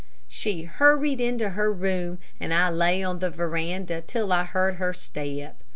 [0.27, 4.93] She hurried into her room, and I lay on the veranda till I heard her
[4.93, 5.61] step.